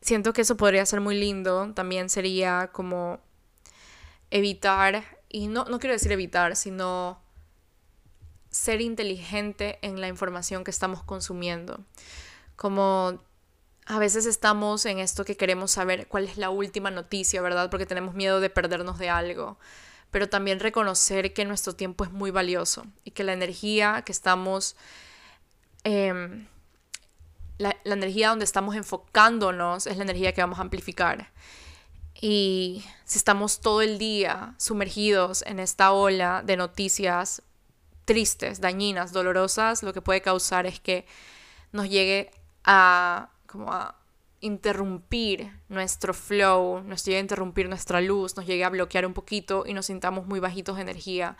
siento 0.01 0.33
que 0.33 0.43
eso 0.43 0.57
podría 0.57 0.87
ser 0.87 1.01
muy 1.01 1.19
lindo. 1.19 1.73
También 1.75 2.09
sería 2.09 2.71
como 2.73 3.21
evitar, 4.31 5.05
y 5.29 5.49
no, 5.49 5.65
no 5.65 5.79
quiero 5.79 5.95
decir 5.95 6.13
evitar, 6.13 6.57
sino 6.57 7.21
ser 8.51 8.81
inteligente 8.81 9.79
en 9.83 10.01
la 10.01 10.09
información 10.09 10.65
que 10.65 10.71
estamos 10.71 11.03
consumiendo. 11.03 11.85
Como 12.57 13.21
a 13.87 13.99
veces 13.99 14.27
estamos 14.27 14.87
en 14.87 14.99
esto 14.99 15.25
que 15.25 15.37
queremos 15.37 15.71
saber 15.73 16.09
cuál 16.09 16.25
es 16.25 16.39
la 16.39 16.51
última 16.51 16.91
noticia, 16.91 17.43
¿verdad? 17.43 17.71
Porque 17.71 17.87
tenemos 17.87 18.15
miedo 18.15 18.41
de 18.41 18.51
perdernos 18.51 18.99
de 18.99 19.11
algo 19.11 19.59
pero 20.11 20.29
también 20.29 20.61
reconocer 20.61 21.33
que 21.35 21.45
nuestro 21.45 21.75
tiempo 21.75 22.05
es 22.05 22.13
muy 22.13 22.31
valioso 22.31 22.87
y 23.05 23.11
que 23.11 23.25
la 23.25 23.33
energía 23.33 24.03
que 24.05 24.13
estamos 24.13 24.77
em, 25.85 26.47
la, 27.59 27.77
la 27.85 27.95
energía 27.95 28.31
donde 28.31 28.45
estamos 28.45 28.75
enfocándonos 28.77 29.87
es 29.87 29.97
la 29.97 30.05
energía 30.05 30.33
que 30.33 30.41
vamos 30.41 30.59
a 30.59 30.63
amplificar. 30.63 31.31
Y 32.21 32.85
si 33.05 33.19
estamos 33.19 33.61
todo 33.61 33.83
el 33.83 33.99
día 33.99 34.55
sumergidos 34.59 35.43
en 35.43 35.59
esta 35.61 35.93
ola 35.93 36.43
de 36.45 36.57
noticias 36.57 37.43
tristes, 38.07 38.61
dañinas, 38.61 39.13
dolorosas, 39.13 39.83
lo 39.83 39.93
que 39.93 40.01
puede 40.01 40.23
causar 40.23 40.67
es 40.67 40.81
que 40.81 41.07
nos 41.73 41.91
llegue 41.91 42.31
a 42.65 43.31
como 43.47 43.73
a 43.73 43.97
interrumpir 44.41 45.51
nuestro 45.69 46.15
flow, 46.15 46.83
nos 46.83 47.05
llegue 47.05 47.19
a 47.19 47.21
interrumpir 47.21 47.69
nuestra 47.69 48.01
luz, 48.01 48.37
nos 48.37 48.47
llegue 48.47 48.65
a 48.65 48.69
bloquear 48.69 49.07
un 49.07 49.15
poquito 49.15 49.65
y 49.67 49.75
nos 49.75 49.87
sintamos 49.87 50.27
muy 50.27 50.41
bajitos 50.41 50.77
de 50.77 50.83
energía. 50.83 51.37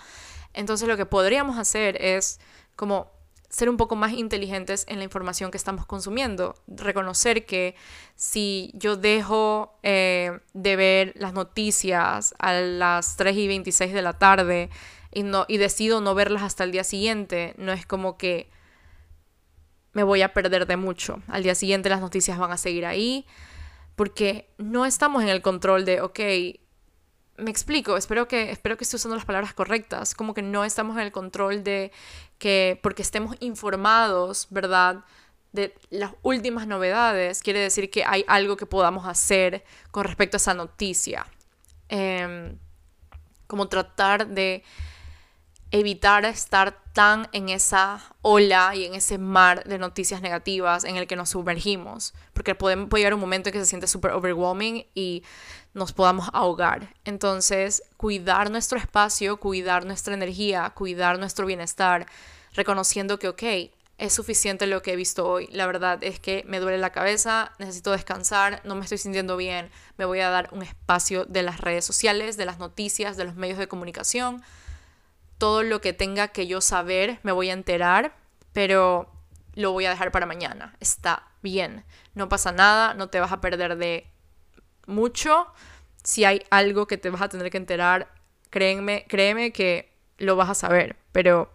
Entonces 0.55 0.89
lo 0.89 0.97
que 0.97 1.07
podríamos 1.07 1.59
hacer 1.59 2.01
es 2.03 2.41
como 2.75 3.11
ser 3.49 3.69
un 3.71 3.77
poco 3.77 3.97
más 3.97 4.13
inteligentes 4.13 4.85
en 4.89 4.99
la 4.99 5.05
información 5.05 5.51
que 5.51 5.57
estamos 5.57 5.87
consumiendo. 5.87 6.57
Reconocer 6.67 7.47
que 7.47 7.75
si 8.15 8.71
yo 8.75 8.97
dejo 8.97 9.79
eh, 9.83 10.41
de 10.53 10.77
ver 10.77 11.13
las 11.17 11.33
noticias 11.33 12.35
a 12.39 12.53
las 12.55 13.17
3 13.17 13.37
y 13.37 13.49
26 13.49 13.93
de 13.93 14.03
la 14.03 14.19
tarde 14.19 14.71
y, 15.13 15.23
no, 15.23 15.45
y 15.49 15.59
decido 15.59 16.01
no 16.01 16.15
verlas 16.15 16.43
hasta 16.43 16.65
el 16.65 16.73
día 16.73 16.85
siguiente, 16.85 17.55
no 17.57 17.73
es 17.73 17.87
como 17.87 18.19
que 18.19 18.51
me 19.97 20.03
voy 20.03 20.21
a 20.21 20.35
perder 20.35 20.67
de 20.67 20.77
mucho. 20.77 21.23
Al 21.27 21.43
día 21.43 21.55
siguiente 21.55 21.89
las 21.89 22.03
noticias 22.03 22.37
van 22.37 22.53
a 22.53 22.59
seguir 22.59 22.85
ahí 22.85 23.25
porque 23.95 24.47
no 24.59 24.85
estamos 24.85 25.23
en 25.23 25.31
el 25.31 25.41
control 25.41 25.87
de, 25.87 26.03
ok, 26.03 26.21
me 27.39 27.51
explico, 27.51 27.97
espero 27.97 28.29
que, 28.29 28.51
espero 28.51 28.77
que 28.77 28.85
esté 28.85 28.97
usando 28.97 29.17
las 29.17 29.25
palabras 29.25 29.55
correctas, 29.55 30.15
como 30.15 30.35
que 30.35 30.43
no 30.43 30.67
estamos 30.67 30.99
en 30.99 31.03
el 31.03 31.13
control 31.13 31.65
de 31.65 31.93
que 32.37 32.79
porque 32.83 33.01
estemos 33.01 33.37
informados, 33.41 34.49
¿verdad? 34.51 35.03
De 35.53 35.73
las 35.89 36.13
últimas 36.21 36.67
novedades, 36.67 37.43
quiere 37.43 37.61
decir 37.61 37.89
que 37.89 38.05
hay 38.05 38.23
algo 38.29 38.59
que 38.59 38.67
podamos 38.67 39.07
hacer 39.07 39.65
con 39.93 40.05
respecto 40.05 40.37
a 40.37 40.43
esa 40.45 40.53
noticia. 40.53 41.27
Em, 41.89 42.59
como 43.47 43.69
tratar 43.69 44.27
de 44.27 44.63
evitar 45.71 46.25
estar 46.25 46.83
tan 46.93 47.29
en 47.33 47.49
esa 47.49 48.01
ola 48.23 48.75
y 48.75 48.85
en 48.85 48.95
ese 48.95 49.19
mar 49.19 49.65
de 49.65 49.79
noticias 49.79 50.23
negativas 50.23 50.85
en 50.85 50.97
el 50.97 51.07
que 51.07 51.17
nos 51.17 51.31
sumergimos, 51.31 52.15
porque 52.33 52.55
puede, 52.55 52.87
puede 52.87 53.03
llegar 53.03 53.15
un 53.15 53.21
momento 53.21 53.49
en 53.49 53.53
que 53.53 53.59
se 53.59 53.67
siente 53.67 53.87
súper 53.87 54.13
overwhelming 54.13 54.87
y 54.95 55.23
nos 55.75 55.93
podamos 55.93 56.31
ahogar. 56.33 56.95
Entonces, 57.05 57.83
cuidar 57.97 58.51
nuestro 58.51 58.79
espacio, 58.79 59.39
cuidar 59.39 59.85
nuestra 59.85 60.15
energía, 60.15 60.71
cuidar 60.71 61.19
nuestro 61.19 61.47
bienestar, 61.47 62.07
reconociendo 62.55 63.19
que, 63.19 63.29
ok, 63.29 63.43
es 63.99 64.13
suficiente 64.13 64.67
lo 64.67 64.83
que 64.83 64.93
he 64.93 64.97
visto 64.97 65.27
hoy. 65.27 65.49
La 65.53 65.67
verdad 65.67 65.99
es 66.03 66.21
que 66.21 66.45
me 66.47 66.61
duele 66.61 66.79
la 66.79 66.91
cabeza, 66.91 67.53
necesito 67.59 67.93
descansar, 67.93 68.61
no 68.65 68.75
me 68.75 68.83
estoy 68.83 68.99
sintiendo 68.99 69.37
bien. 69.37 69.71
Me 69.99 70.05
voy 70.05 70.21
a 70.21 70.31
dar 70.31 70.49
un 70.53 70.63
espacio 70.63 71.25
de 71.25 71.43
las 71.43 71.61
redes 71.61 71.85
sociales, 71.85 72.37
de 72.37 72.45
las 72.45 72.59
noticias, 72.59 73.17
de 73.17 73.25
los 73.25 73.35
medios 73.35 73.59
de 73.59 73.69
comunicación 73.69 74.43
todo 75.39 75.63
lo 75.63 75.81
que 75.81 75.93
tenga 75.93 76.29
que 76.29 76.47
yo 76.47 76.61
saber 76.61 77.19
me 77.23 77.33
voy 77.33 77.51
a 77.51 77.53
enterar, 77.53 78.17
pero 78.53 79.11
lo 79.55 79.73
voy 79.73 79.87
a 79.87 79.91
dejar 79.91 80.13
para 80.13 80.27
mañana. 80.27 80.75
Está 80.81 81.29
bien, 81.43 81.85
no 82.15 82.29
pasa 82.29 82.53
nada, 82.53 82.95
no 82.95 83.09
te 83.09 83.21
vas 83.21 83.33
a 83.33 83.41
perder 83.41 83.77
de 83.77 84.07
mucho. 84.87 85.47
Si 86.03 86.25
hay 86.25 86.43
algo 86.51 86.87
que 86.87 86.99
te 86.99 87.11
vas 87.11 87.23
a 87.23 87.29
tener 87.29 87.51
que 87.51 87.57
enterar, 87.57 88.09
créeme, 88.51 89.05
créeme 89.09 89.53
que 89.53 89.93
lo 90.19 90.37
vas 90.37 90.51
a 90.51 90.55
saber, 90.55 90.97
pero 91.13 91.53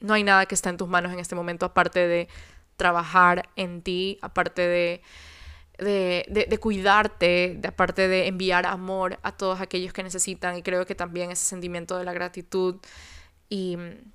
no 0.00 0.14
hay 0.14 0.22
nada 0.22 0.46
que 0.46 0.54
está 0.54 0.70
en 0.70 0.76
tus 0.76 0.88
manos 0.88 1.12
en 1.12 1.18
este 1.18 1.34
momento 1.34 1.66
aparte 1.66 2.06
de 2.06 2.28
trabajar 2.76 3.48
en 3.56 3.82
ti, 3.82 4.18
aparte 4.22 4.62
de 4.62 5.02
de, 5.78 6.58
cuidarte, 6.60 7.56
de 7.58 7.68
aparte 7.68 8.08
de 8.08 8.26
enviar 8.26 8.66
amor 8.66 9.18
a 9.22 9.32
todos 9.32 9.60
aquellos 9.60 9.92
que 9.92 10.02
necesitan. 10.02 10.56
Y 10.56 10.62
creo 10.62 10.84
que 10.86 10.94
también 10.94 11.30
ese 11.30 11.44
sentimiento 11.44 11.96
de 11.96 12.04
la 12.04 12.12
gratitud 12.12 12.76
y 13.48 13.76
mm, 13.76 14.12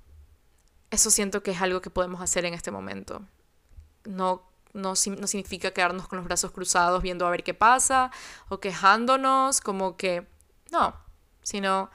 eso 0.90 1.10
siento 1.10 1.42
que 1.42 1.52
es 1.52 1.60
algo 1.60 1.80
que 1.80 1.90
podemos 1.90 2.20
hacer 2.20 2.44
en 2.44 2.54
este 2.54 2.70
momento. 2.70 3.22
No, 4.04 4.42
no, 4.72 4.90
no 4.90 5.26
significa 5.26 5.72
quedarnos 5.72 6.06
con 6.08 6.18
los 6.18 6.26
brazos 6.26 6.52
cruzados 6.52 7.02
viendo 7.02 7.26
a 7.26 7.30
ver 7.30 7.42
qué 7.42 7.54
pasa 7.54 8.10
o 8.48 8.60
quejándonos, 8.60 9.60
como 9.60 9.96
que 9.96 10.26
no, 10.70 10.94
sino 11.42 11.90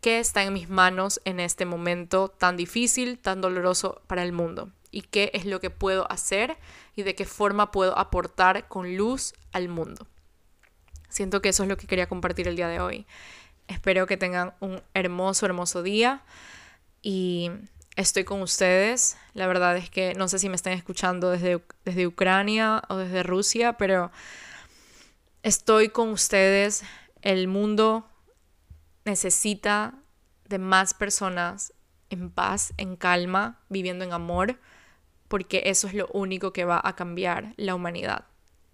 qué 0.00 0.18
está 0.18 0.42
en 0.42 0.52
mis 0.52 0.68
manos 0.68 1.20
en 1.24 1.40
este 1.40 1.64
momento 1.64 2.28
tan 2.28 2.56
difícil, 2.56 3.18
tan 3.18 3.40
doloroso 3.40 4.02
para 4.06 4.22
el 4.22 4.32
mundo 4.32 4.70
y 4.94 5.02
qué 5.02 5.30
es 5.34 5.44
lo 5.44 5.60
que 5.60 5.70
puedo 5.70 6.10
hacer 6.10 6.56
y 6.96 7.02
de 7.02 7.14
qué 7.14 7.24
forma 7.24 7.70
puedo 7.70 7.98
aportar 7.98 8.68
con 8.68 8.96
luz 8.96 9.34
al 9.52 9.68
mundo. 9.68 10.06
Siento 11.08 11.40
que 11.40 11.50
eso 11.50 11.62
es 11.62 11.68
lo 11.68 11.76
que 11.76 11.86
quería 11.86 12.08
compartir 12.08 12.48
el 12.48 12.56
día 12.56 12.68
de 12.68 12.80
hoy. 12.80 13.06
Espero 13.68 14.06
que 14.06 14.16
tengan 14.16 14.54
un 14.60 14.82
hermoso, 14.94 15.46
hermoso 15.46 15.82
día 15.82 16.22
y 17.02 17.50
estoy 17.96 18.24
con 18.24 18.42
ustedes. 18.42 19.16
La 19.32 19.46
verdad 19.46 19.76
es 19.76 19.90
que 19.90 20.14
no 20.14 20.28
sé 20.28 20.38
si 20.38 20.48
me 20.48 20.56
están 20.56 20.72
escuchando 20.72 21.30
desde, 21.30 21.62
desde 21.84 22.06
Ucrania 22.06 22.82
o 22.88 22.96
desde 22.96 23.22
Rusia, 23.22 23.74
pero 23.74 24.10
estoy 25.42 25.88
con 25.88 26.08
ustedes. 26.10 26.82
El 27.22 27.48
mundo 27.48 28.08
necesita 29.04 29.94
de 30.48 30.58
más 30.58 30.94
personas 30.94 31.72
en 32.10 32.30
paz, 32.30 32.74
en 32.76 32.96
calma, 32.96 33.60
viviendo 33.68 34.04
en 34.04 34.12
amor 34.12 34.58
porque 35.34 35.62
eso 35.64 35.88
es 35.88 35.94
lo 35.94 36.06
único 36.12 36.52
que 36.52 36.64
va 36.64 36.80
a 36.84 36.94
cambiar 36.94 37.54
la 37.56 37.74
humanidad. 37.74 38.26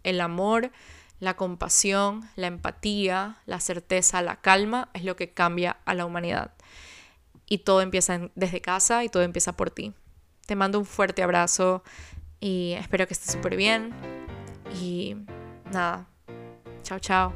El 0.02 0.20
amor, 0.20 0.70
la 1.18 1.34
compasión, 1.34 2.28
la 2.36 2.48
empatía, 2.48 3.38
la 3.46 3.60
certeza, 3.60 4.20
la 4.20 4.36
calma 4.42 4.90
es 4.92 5.04
lo 5.04 5.16
que 5.16 5.32
cambia 5.32 5.78
a 5.86 5.94
la 5.94 6.04
humanidad. 6.04 6.52
Y 7.48 7.60
todo 7.60 7.80
empieza 7.80 8.28
desde 8.34 8.60
casa 8.60 9.04
y 9.04 9.08
todo 9.08 9.22
empieza 9.22 9.56
por 9.56 9.70
ti. 9.70 9.94
Te 10.44 10.54
mando 10.54 10.78
un 10.78 10.84
fuerte 10.84 11.22
abrazo 11.22 11.82
y 12.40 12.72
espero 12.72 13.06
que 13.06 13.14
estés 13.14 13.32
súper 13.32 13.56
bien. 13.56 13.94
Y 14.82 15.16
nada, 15.72 16.08
chao, 16.82 16.98
chao. 16.98 17.32